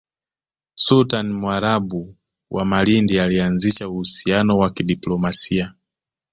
[0.75, 2.15] Sultani Mwarabu
[2.51, 5.73] wa Malindi alianzisha uhusiano wa kidiplomasia